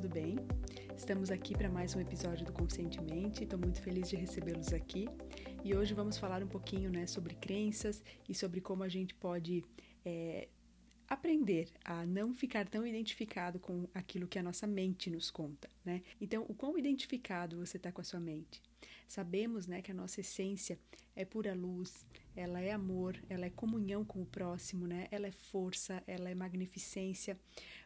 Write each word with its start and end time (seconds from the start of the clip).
tudo 0.00 0.14
bem? 0.14 0.36
Estamos 0.96 1.28
aqui 1.28 1.56
para 1.56 1.68
mais 1.68 1.96
um 1.96 2.00
episódio 2.00 2.46
do 2.46 2.52
Conscientemente. 2.52 3.42
Estou 3.42 3.58
muito 3.58 3.82
feliz 3.82 4.08
de 4.08 4.14
recebê-los 4.14 4.72
aqui 4.72 5.08
e 5.64 5.74
hoje 5.74 5.92
vamos 5.92 6.16
falar 6.16 6.40
um 6.40 6.46
pouquinho 6.46 6.88
né, 6.88 7.04
sobre 7.08 7.34
crenças 7.34 8.00
e 8.28 8.32
sobre 8.32 8.60
como 8.60 8.84
a 8.84 8.88
gente 8.88 9.12
pode 9.12 9.64
é, 10.04 10.46
aprender 11.08 11.68
a 11.84 12.06
não 12.06 12.32
ficar 12.32 12.68
tão 12.68 12.86
identificado 12.86 13.58
com 13.58 13.88
aquilo 13.92 14.28
que 14.28 14.38
a 14.38 14.42
nossa 14.42 14.68
mente 14.68 15.10
nos 15.10 15.32
conta, 15.32 15.68
né? 15.84 16.02
Então, 16.20 16.44
o 16.48 16.54
quão 16.54 16.78
identificado 16.78 17.56
você 17.56 17.76
está 17.76 17.90
com 17.90 18.00
a 18.00 18.04
sua 18.04 18.20
mente? 18.20 18.62
Sabemos, 19.08 19.66
né, 19.66 19.82
que 19.82 19.90
a 19.90 19.94
nossa 19.94 20.20
essência 20.20 20.78
é 21.16 21.24
pura 21.24 21.52
luz, 21.54 22.06
ela 22.36 22.60
é 22.60 22.70
amor, 22.70 23.20
ela 23.28 23.46
é 23.46 23.50
comunhão 23.50 24.04
com 24.04 24.22
o 24.22 24.26
próximo, 24.26 24.86
né? 24.86 25.08
Ela 25.10 25.26
é 25.26 25.32
força, 25.32 26.00
ela 26.06 26.30
é 26.30 26.34
magnificência. 26.34 27.36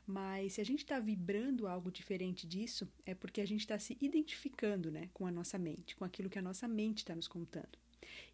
Mas 0.06 0.54
se 0.54 0.61
a 0.61 0.64
gente 0.64 0.80
está 0.80 0.98
vibrando 0.98 1.66
algo 1.66 1.90
diferente 1.90 2.46
disso, 2.46 2.90
é 3.06 3.14
porque 3.14 3.40
a 3.40 3.46
gente 3.46 3.60
está 3.60 3.79
se 3.79 3.96
identificando, 4.00 4.90
né, 4.90 5.08
com 5.12 5.26
a 5.26 5.30
nossa 5.30 5.58
mente, 5.58 5.94
com 5.94 6.04
aquilo 6.04 6.29
que 6.29 6.38
a 6.38 6.43
nossa 6.43 6.66
mente 6.66 6.98
está 6.98 7.14
nos 7.14 7.29
contando. 7.29 7.79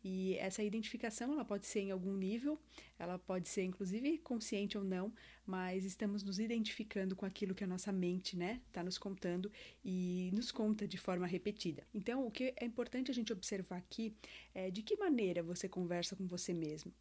E 0.02 0.34
essa 0.36 0.62
identificação 0.62 1.32
ela 1.32 1.44
pode 1.44 1.66
ser 1.66 1.80
em 1.80 1.90
algum 1.90 2.14
nível, 2.14 2.58
ela 2.98 3.18
pode 3.18 3.48
ser 3.48 3.64
inclusive 3.64 4.18
consciente 4.18 4.78
ou 4.78 4.84
não, 4.84 5.12
mas 5.46 5.84
estamos 5.84 6.22
nos 6.22 6.38
identificando 6.38 7.14
com 7.14 7.26
aquilo 7.26 7.54
que 7.54 7.64
a 7.64 7.66
nossa 7.66 7.92
mente, 7.92 8.36
né, 8.36 8.60
está 8.66 8.82
nos 8.82 8.98
contando 8.98 9.50
e 9.84 10.30
nos 10.32 10.50
conta 10.50 10.86
de 10.86 10.96
forma 10.96 11.26
repetida. 11.26 11.86
Então, 11.92 12.26
o 12.26 12.30
que 12.30 12.54
é 12.56 12.64
importante 12.64 13.10
a 13.10 13.14
gente 13.14 13.32
observar 13.32 13.76
aqui 13.76 14.14
é 14.54 14.70
de 14.70 14.82
que 14.82 14.96
maneira 14.96 15.42
você 15.42 15.68
conversa 15.68 16.16
com 16.16 16.26
você 16.26 16.52
mesmo. 16.52 16.92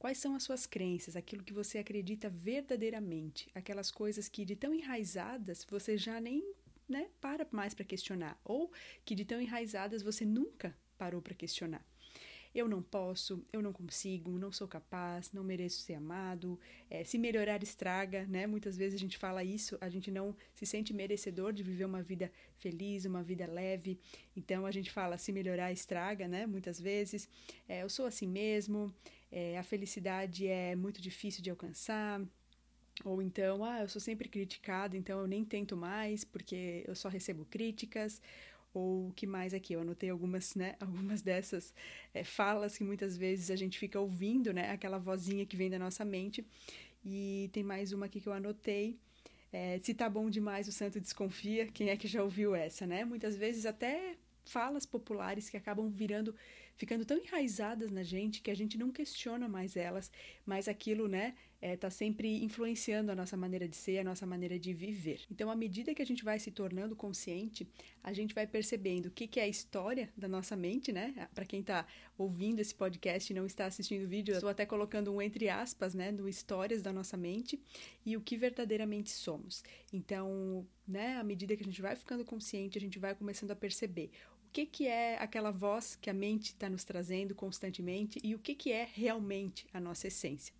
Quais 0.00 0.16
são 0.16 0.34
as 0.34 0.44
suas 0.44 0.64
crenças, 0.64 1.14
aquilo 1.14 1.44
que 1.44 1.52
você 1.52 1.76
acredita 1.76 2.30
verdadeiramente, 2.30 3.50
aquelas 3.54 3.90
coisas 3.90 4.30
que 4.30 4.46
de 4.46 4.56
tão 4.56 4.72
enraizadas 4.72 5.62
você 5.68 5.98
já 5.98 6.18
nem 6.18 6.54
né, 6.88 7.10
para 7.20 7.46
mais 7.52 7.74
para 7.74 7.84
questionar, 7.84 8.40
ou 8.42 8.72
que 9.04 9.14
de 9.14 9.26
tão 9.26 9.38
enraizadas 9.38 10.02
você 10.02 10.24
nunca 10.24 10.74
parou 10.96 11.20
para 11.20 11.34
questionar. 11.34 11.84
Eu 12.54 12.66
não 12.66 12.82
posso, 12.82 13.44
eu 13.52 13.60
não 13.60 13.74
consigo, 13.74 14.38
não 14.38 14.50
sou 14.50 14.66
capaz, 14.66 15.32
não 15.32 15.44
mereço 15.44 15.82
ser 15.82 15.94
amado, 15.94 16.58
é, 16.88 17.04
se 17.04 17.18
melhorar 17.18 17.62
estraga, 17.62 18.26
né? 18.26 18.46
Muitas 18.46 18.78
vezes 18.78 18.94
a 18.94 18.98
gente 18.98 19.18
fala 19.18 19.44
isso, 19.44 19.76
a 19.82 19.88
gente 19.90 20.10
não 20.10 20.34
se 20.54 20.64
sente 20.64 20.94
merecedor 20.94 21.52
de 21.52 21.62
viver 21.62 21.84
uma 21.84 22.02
vida 22.02 22.32
feliz, 22.56 23.04
uma 23.04 23.22
vida 23.22 23.46
leve, 23.46 24.00
então 24.34 24.64
a 24.64 24.70
gente 24.72 24.90
fala 24.90 25.18
se 25.18 25.30
melhorar 25.30 25.70
estraga, 25.70 26.26
né? 26.26 26.46
Muitas 26.46 26.80
vezes, 26.80 27.28
é, 27.68 27.82
eu 27.82 27.88
sou 27.90 28.06
assim 28.06 28.26
mesmo, 28.26 28.92
é, 29.30 29.58
a 29.58 29.62
felicidade 29.62 30.46
é 30.46 30.74
muito 30.74 31.00
difícil 31.00 31.42
de 31.42 31.50
alcançar, 31.50 32.20
ou 33.04 33.22
então, 33.22 33.64
ah, 33.64 33.80
eu 33.80 33.88
sou 33.88 34.00
sempre 34.00 34.28
criticado, 34.28 34.96
então 34.96 35.20
eu 35.20 35.26
nem 35.26 35.44
tento 35.44 35.76
mais 35.76 36.24
porque 36.24 36.84
eu 36.86 36.94
só 36.94 37.08
recebo 37.08 37.46
críticas 37.46 38.20
ou 38.72 39.08
o 39.08 39.12
que 39.12 39.26
mais 39.26 39.52
aqui? 39.54 39.72
Eu 39.72 39.80
anotei 39.80 40.10
algumas, 40.10 40.54
né, 40.54 40.76
algumas 40.80 41.22
dessas 41.22 41.74
é, 42.14 42.22
falas 42.24 42.76
que 42.76 42.84
muitas 42.84 43.16
vezes 43.16 43.50
a 43.50 43.56
gente 43.56 43.78
fica 43.78 43.98
ouvindo, 43.98 44.52
né, 44.52 44.70
aquela 44.70 44.98
vozinha 44.98 45.46
que 45.46 45.56
vem 45.56 45.70
da 45.70 45.78
nossa 45.78 46.04
mente. 46.04 46.44
E 47.04 47.48
tem 47.52 47.62
mais 47.64 47.92
uma 47.92 48.06
aqui 48.06 48.20
que 48.20 48.28
eu 48.28 48.32
anotei. 48.32 48.98
É, 49.52 49.80
se 49.82 49.94
tá 49.94 50.08
bom 50.08 50.30
demais, 50.30 50.68
o 50.68 50.72
santo 50.72 51.00
desconfia. 51.00 51.66
Quem 51.66 51.88
é 51.88 51.96
que 51.96 52.06
já 52.06 52.22
ouviu 52.22 52.54
essa, 52.54 52.86
né? 52.86 53.04
Muitas 53.04 53.36
vezes 53.36 53.66
até 53.66 54.16
falas 54.44 54.86
populares 54.86 55.48
que 55.48 55.56
acabam 55.56 55.88
virando, 55.90 56.34
ficando 56.76 57.04
tão 57.04 57.18
enraizadas 57.18 57.90
na 57.90 58.02
gente 58.02 58.40
que 58.40 58.50
a 58.50 58.56
gente 58.56 58.78
não 58.78 58.90
questiona 58.90 59.48
mais 59.48 59.76
elas, 59.76 60.10
mas 60.46 60.68
aquilo, 60.68 61.08
né, 61.08 61.34
é, 61.62 61.78
sempre 61.90 62.42
influenciando 62.42 63.12
a 63.12 63.14
nossa 63.14 63.36
maneira 63.36 63.68
de 63.68 63.76
ser, 63.76 63.98
a 63.98 64.04
nossa 64.04 64.26
maneira 64.26 64.58
de 64.58 64.72
viver. 64.72 65.20
Então, 65.30 65.50
à 65.50 65.56
medida 65.56 65.94
que 65.94 66.00
a 66.00 66.06
gente 66.06 66.24
vai 66.24 66.38
se 66.38 66.50
tornando 66.50 66.96
consciente, 66.96 67.68
a 68.02 68.12
gente 68.12 68.34
vai 68.34 68.46
percebendo 68.46 69.06
o 69.06 69.10
que, 69.10 69.26
que 69.26 69.38
é 69.38 69.42
a 69.42 69.48
história 69.48 70.10
da 70.16 70.26
nossa 70.26 70.56
mente, 70.56 70.90
né? 70.90 71.28
Para 71.34 71.44
quem 71.44 71.60
está 71.60 71.86
ouvindo 72.16 72.60
esse 72.60 72.74
podcast 72.74 73.30
e 73.30 73.36
não 73.36 73.44
está 73.44 73.66
assistindo 73.66 74.04
o 74.04 74.08
vídeo, 74.08 74.32
estou 74.32 74.48
até 74.48 74.64
colocando 74.64 75.12
um 75.12 75.20
entre 75.20 75.48
aspas, 75.48 75.94
né, 75.94 76.10
do 76.10 76.28
histórias 76.28 76.82
da 76.82 76.92
nossa 76.92 77.16
mente 77.16 77.60
e 78.06 78.16
o 78.16 78.20
que 78.20 78.36
verdadeiramente 78.36 79.10
somos. 79.10 79.62
Então, 79.92 80.66
né, 80.88 81.18
à 81.18 81.22
medida 81.22 81.54
que 81.56 81.62
a 81.62 81.66
gente 81.66 81.82
vai 81.82 81.94
ficando 81.94 82.24
consciente, 82.24 82.78
a 82.78 82.80
gente 82.80 82.98
vai 82.98 83.14
começando 83.14 83.50
a 83.50 83.56
perceber 83.56 84.10
que, 84.52 84.66
que 84.66 84.86
é 84.86 85.16
aquela 85.18 85.50
voz 85.50 85.96
que 86.00 86.10
a 86.10 86.14
mente 86.14 86.46
está 86.46 86.68
nos 86.68 86.84
trazendo 86.84 87.34
constantemente 87.34 88.20
e 88.22 88.34
o 88.34 88.38
que, 88.38 88.54
que 88.54 88.72
é 88.72 88.88
realmente 88.92 89.66
a 89.72 89.80
nossa 89.80 90.08
essência. 90.08 90.54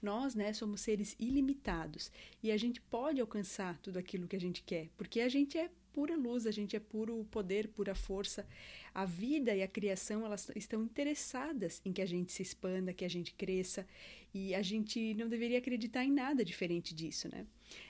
Nós, 0.00 0.34
né, 0.34 0.52
somos 0.52 0.82
seres 0.82 1.16
ilimitados 1.18 2.10
e 2.42 2.52
a 2.52 2.56
gente 2.56 2.80
pode 2.80 3.20
alcançar 3.20 3.78
tudo 3.78 3.98
aquilo 3.98 4.28
que 4.28 4.36
a 4.36 4.40
gente 4.40 4.62
quer, 4.62 4.88
porque 4.96 5.20
a 5.20 5.28
gente 5.28 5.58
é 5.58 5.70
pura 5.96 6.14
luz, 6.14 6.46
a 6.46 6.50
gente 6.50 6.76
é 6.76 6.78
puro 6.78 7.24
poder, 7.30 7.68
pura 7.68 7.94
força. 7.94 8.46
A 8.92 9.06
vida 9.06 9.54
e 9.54 9.62
a 9.62 9.66
criação, 9.66 10.26
elas 10.26 10.50
estão 10.54 10.82
interessadas 10.82 11.80
em 11.86 11.90
que 11.90 12.02
a 12.02 12.06
gente 12.06 12.30
se 12.32 12.42
expanda, 12.42 12.92
que 12.92 13.02
a 13.02 13.08
gente 13.08 13.32
cresça, 13.32 13.86
e 14.34 14.54
a 14.54 14.60
gente 14.60 15.14
não 15.14 15.26
deveria 15.26 15.56
acreditar 15.56 16.04
em 16.04 16.12
nada 16.12 16.44
diferente 16.44 16.94
disso, 16.94 17.30
né? 17.30 17.46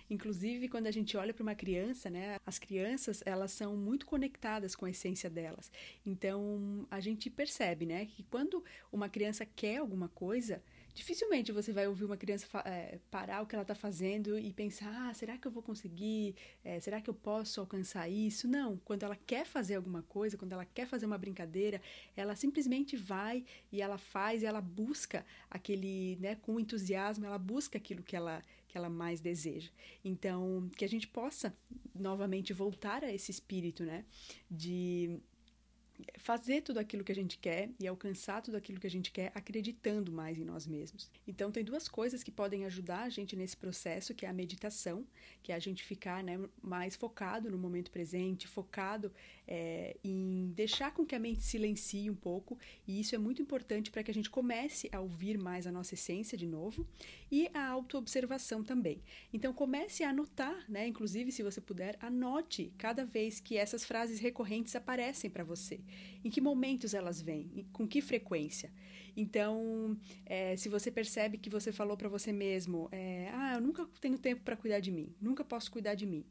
Inclusive, 0.09 0.69
quando 0.69 0.87
a 0.87 0.93
gente 0.93 1.17
olha 1.17 1.35
para 1.35 1.43
uma 1.43 1.57
criança, 1.57 2.09
né, 2.09 2.37
as 2.47 2.61
crianças, 2.61 3.25
elas 3.27 3.51
são 3.51 3.77
muito 3.77 4.07
conectadas 4.07 4.77
com 4.77 4.87
a 4.87 4.91
essência 4.91 5.29
delas. 5.29 5.73
Então, 6.05 6.87
a 6.89 7.01
gente 7.01 7.29
percebe, 7.29 7.87
né, 7.87 8.07
que 8.07 8.23
quando 8.23 8.63
uma 8.93 9.09
criança 9.09 9.45
quer 9.45 9.79
alguma 9.79 10.09
coisa, 10.09 10.63
Dificilmente 10.97 11.53
você 11.53 11.75
vai 11.75 11.87
ouvir 11.87 12.07
uma 12.07 12.17
criança 12.17 12.47
é, 12.65 12.99
parar 13.11 13.43
o 13.43 13.47
que 13.47 13.55
ela 13.55 13.65
está 13.65 13.75
fazendo 13.75 14.39
e 14.39 14.51
pensar: 14.51 15.11
ah, 15.11 15.13
será 15.13 15.37
que 15.37 15.47
eu 15.47 15.53
vou 15.53 15.63
conseguir? 15.63 16.35
É, 16.65 16.81
será 16.81 17.03
que 17.03 17.11
eu 17.11 17.13
posso 17.13 17.61
alcançar 17.61 18.09
isso? 18.09 18.49
Não. 18.49 18.79
Quando 18.79 19.03
ela 19.03 19.15
quer 19.15 19.45
fazer 19.45 19.75
alguma 19.75 20.03
coisa, 20.05 20.39
quando 20.39 20.55
ela 20.55 20.65
quer 20.65 20.87
fazer 20.87 21.05
uma 21.05 21.19
brincadeira, 21.19 21.83
ela 22.17 22.35
simplesmente 22.35 22.97
vai 22.97 23.45
e 23.71 23.83
ela 23.83 23.99
faz 23.99 24.43
e 24.43 24.47
ela 24.47 24.63
busca 24.63 25.27
aquele, 25.51 26.17
né, 26.19 26.35
com 26.37 26.59
entusiasmo, 26.59 27.27
ela 27.27 27.39
busca 27.39 27.77
aquilo 27.77 28.03
que 28.03 28.17
ela, 28.17 28.43
que 28.67 28.79
ela 28.79 28.89
mais 28.89 29.21
deseja. 29.21 29.71
Então, 30.03 30.71
que 30.79 30.85
a 30.85 30.89
gente 30.89 31.07
possa 31.07 31.55
novamente 31.95 32.55
voltar 32.55 33.05
a 33.05 33.13
esse 33.13 33.31
espírito, 33.31 33.85
né, 33.85 34.07
de 34.51 35.21
fazer 36.19 36.63
tudo 36.63 36.79
aquilo 36.79 37.05
que 37.05 37.13
a 37.13 37.15
gente 37.15 37.39
quer 37.39 37.71
e 37.81 37.87
alcançar 37.87 38.43
tudo 38.43 38.57
aquilo 38.57 38.81
que 38.81 38.87
a 38.87 38.91
gente 38.91 39.11
quer 39.11 39.33
acreditando 39.35 40.13
mais 40.13 40.39
em 40.39 40.45
nós 40.45 40.67
mesmos. 40.67 41.11
Então 41.27 41.51
tem 41.51 41.65
duas 41.65 41.89
coisas 41.89 42.23
que 42.23 42.31
podem 42.31 42.65
ajudar 42.65 43.03
a 43.03 43.09
gente 43.09 43.37
nesse 43.37 43.57
processo, 43.57 44.15
que 44.15 44.27
é 44.27 44.29
a 44.29 44.33
meditação, 44.33 45.07
que 45.43 45.53
é 45.53 45.55
a 45.55 45.59
gente 45.59 45.83
ficar 45.83 46.23
né, 46.23 46.39
mais 46.63 46.97
focado 46.97 47.51
no 47.51 47.59
momento 47.59 47.91
presente, 47.91 48.47
focado 48.47 49.13
é, 49.47 49.97
em 50.03 50.53
deixar 50.55 50.93
com 50.93 51.07
que 51.07 51.15
a 51.15 51.19
mente 51.19 51.43
silencie 51.43 52.11
um 52.11 52.15
pouco, 52.15 52.59
e 52.87 53.01
isso 53.01 53.15
é 53.15 53.19
muito 53.19 53.41
importante 53.41 53.91
para 53.91 54.03
que 54.03 54.11
a 54.11 54.15
gente 54.15 54.29
comece 54.29 54.89
a 54.93 55.01
ouvir 55.01 55.39
mais 55.39 55.67
a 55.67 55.73
nossa 55.73 55.95
essência 55.95 56.37
de 56.37 56.47
novo 56.47 56.87
e 57.31 57.49
a 57.55 57.67
autoobservação 57.69 58.63
também. 58.63 59.01
Então 59.33 59.53
comece 59.53 60.03
a 60.03 60.11
anotar, 60.11 60.65
né? 60.69 60.87
Inclusive, 60.87 61.31
se 61.31 61.43
você 61.43 61.61
puder, 61.61 61.97
anote 62.01 62.73
cada 62.77 63.05
vez 63.05 63.41
que 63.41 63.57
essas 63.57 63.85
frases 63.85 64.19
recorrentes 64.19 64.75
aparecem 64.75 65.31
para 65.31 65.45
você. 65.45 65.81
Em 66.25 66.31
que 66.31 66.41
momentos 66.41 66.95
elas 66.95 67.21
vêm? 67.21 67.67
Com 67.73 67.87
que 67.87 68.01
frequência? 68.01 68.73
Então, 69.17 69.99
é, 70.25 70.57
se 70.57 70.69
você 70.69 70.91
percebe 70.91 71.39
que 71.39 71.49
você 71.49 71.73
falou 71.73 71.97
para 71.97 72.09
você 72.09 72.33
mesmo, 72.33 72.89
é, 72.93 73.31
ah, 73.33 73.55
eu 73.55 73.61
nunca 73.61 73.87
tenho 74.01 74.19
tempo 74.19 74.43
para 74.43 74.57
cuidar 74.57 74.81
de 74.81 74.93
mim, 74.93 75.15
nunca 75.21 75.43
posso 75.45 75.71
cuidar 75.71 75.95
de 75.95 76.05
mim. 76.05 76.25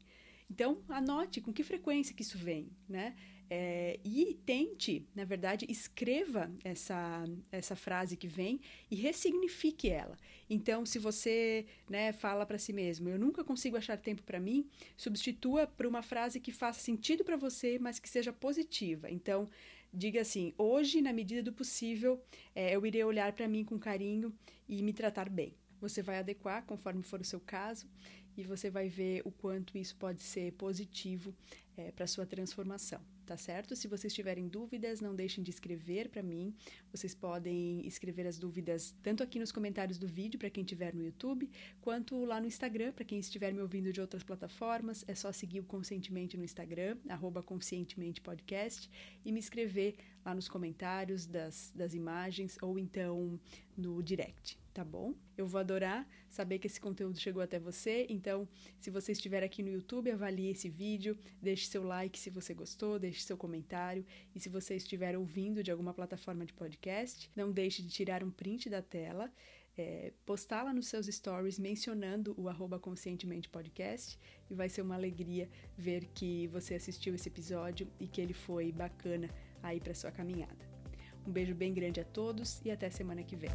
Então, 0.48 0.78
anote 0.88 1.40
com 1.40 1.52
que 1.52 1.64
frequência 1.64 2.14
que 2.14 2.22
isso 2.22 2.38
vem, 2.38 2.70
né? 2.88 3.16
É, 3.48 4.00
e 4.04 4.34
tente, 4.44 5.06
na 5.14 5.24
verdade, 5.24 5.66
escreva 5.68 6.50
essa, 6.64 7.24
essa 7.52 7.76
frase 7.76 8.16
que 8.16 8.26
vem 8.26 8.60
e 8.90 8.96
ressignifique 8.96 9.88
ela. 9.88 10.16
Então, 10.50 10.84
se 10.84 10.98
você 10.98 11.64
né, 11.88 12.12
fala 12.12 12.44
para 12.44 12.58
si 12.58 12.72
mesmo, 12.72 13.08
eu 13.08 13.18
nunca 13.18 13.44
consigo 13.44 13.76
achar 13.76 13.96
tempo 13.96 14.22
para 14.24 14.40
mim, 14.40 14.68
substitua 14.96 15.66
por 15.66 15.86
uma 15.86 16.02
frase 16.02 16.40
que 16.40 16.50
faça 16.50 16.80
sentido 16.80 17.24
para 17.24 17.36
você, 17.36 17.78
mas 17.78 18.00
que 18.00 18.08
seja 18.08 18.32
positiva. 18.32 19.08
Então, 19.10 19.48
diga 19.92 20.22
assim: 20.22 20.52
hoje, 20.58 21.00
na 21.00 21.12
medida 21.12 21.42
do 21.42 21.52
possível, 21.52 22.20
é, 22.54 22.74
eu 22.74 22.84
irei 22.84 23.04
olhar 23.04 23.32
para 23.32 23.46
mim 23.46 23.64
com 23.64 23.78
carinho 23.78 24.34
e 24.68 24.82
me 24.82 24.92
tratar 24.92 25.28
bem. 25.28 25.54
Você 25.80 26.02
vai 26.02 26.18
adequar 26.18 26.64
conforme 26.64 27.02
for 27.02 27.20
o 27.20 27.24
seu 27.24 27.38
caso 27.38 27.86
e 28.36 28.42
você 28.42 28.70
vai 28.70 28.88
ver 28.88 29.22
o 29.24 29.30
quanto 29.30 29.78
isso 29.78 29.94
pode 29.96 30.22
ser 30.22 30.52
positivo 30.54 31.32
é, 31.76 31.92
para 31.92 32.06
sua 32.06 32.26
transformação 32.26 33.00
tá 33.26 33.36
certo? 33.36 33.74
Se 33.74 33.88
vocês 33.88 34.14
tiverem 34.14 34.46
dúvidas, 34.46 35.00
não 35.00 35.14
deixem 35.14 35.42
de 35.42 35.50
escrever 35.50 36.08
para 36.08 36.22
mim. 36.22 36.54
Vocês 36.92 37.14
podem 37.14 37.84
escrever 37.86 38.26
as 38.26 38.38
dúvidas 38.38 38.94
tanto 39.02 39.22
aqui 39.22 39.38
nos 39.38 39.50
comentários 39.50 39.98
do 39.98 40.06
vídeo 40.06 40.38
para 40.38 40.48
quem 40.48 40.62
estiver 40.62 40.94
no 40.94 41.02
YouTube, 41.02 41.50
quanto 41.80 42.24
lá 42.24 42.40
no 42.40 42.46
Instagram 42.46 42.92
para 42.92 43.04
quem 43.04 43.18
estiver 43.18 43.52
me 43.52 43.60
ouvindo 43.60 43.92
de 43.92 44.00
outras 44.00 44.22
plataformas. 44.22 45.04
É 45.08 45.14
só 45.14 45.32
seguir 45.32 45.60
o 45.60 45.64
Conscientemente 45.64 46.36
no 46.36 46.44
Instagram, 46.44 46.96
arroba 47.08 47.42
Conscientemente 47.42 48.20
Podcast, 48.20 48.88
e 49.24 49.32
me 49.32 49.40
escrever 49.40 49.96
lá 50.24 50.32
nos 50.34 50.48
comentários 50.48 51.26
das, 51.26 51.72
das 51.74 51.92
imagens 51.94 52.56
ou 52.62 52.78
então 52.78 53.38
no 53.76 54.02
direct 54.02 54.56
tá 54.76 54.84
bom? 54.84 55.14
Eu 55.38 55.46
vou 55.46 55.58
adorar 55.58 56.06
saber 56.28 56.58
que 56.58 56.66
esse 56.66 56.78
conteúdo 56.78 57.18
chegou 57.18 57.42
até 57.42 57.58
você. 57.58 58.06
Então, 58.10 58.46
se 58.78 58.90
você 58.90 59.12
estiver 59.12 59.42
aqui 59.42 59.62
no 59.62 59.70
YouTube, 59.70 60.10
avalie 60.10 60.50
esse 60.50 60.68
vídeo, 60.68 61.16
deixe 61.40 61.64
seu 61.64 61.82
like 61.82 62.18
se 62.18 62.28
você 62.28 62.52
gostou, 62.52 62.98
deixe 63.16 63.22
seu 63.22 63.36
comentário. 63.36 64.04
E 64.34 64.40
se 64.40 64.48
você 64.48 64.76
estiver 64.76 65.16
ouvindo 65.16 65.62
de 65.62 65.70
alguma 65.70 65.94
plataforma 65.94 66.44
de 66.44 66.52
podcast, 66.52 67.30
não 67.34 67.50
deixe 67.50 67.82
de 67.82 67.88
tirar 67.88 68.22
um 68.22 68.30
print 68.30 68.68
da 68.68 68.82
tela. 68.82 69.32
É, 69.78 70.12
postá-la 70.24 70.72
nos 70.72 70.88
seus 70.88 71.06
stories 71.06 71.58
mencionando 71.58 72.34
o 72.38 72.48
arroba 72.48 72.78
conscientemente 72.78 73.46
podcast 73.46 74.18
e 74.50 74.54
vai 74.54 74.70
ser 74.70 74.80
uma 74.80 74.94
alegria 74.94 75.50
ver 75.76 76.06
que 76.14 76.46
você 76.46 76.74
assistiu 76.74 77.14
esse 77.14 77.28
episódio 77.28 77.86
e 78.00 78.06
que 78.06 78.20
ele 78.20 78.32
foi 78.32 78.72
bacana 78.72 79.28
aí 79.62 79.78
para 79.78 79.94
sua 79.94 80.10
caminhada. 80.10 80.64
Um 81.26 81.32
beijo 81.32 81.54
bem 81.54 81.74
grande 81.74 82.00
a 82.00 82.04
todos 82.04 82.62
e 82.64 82.70
até 82.70 82.88
semana 82.88 83.22
que 83.22 83.36
vem. 83.36 83.50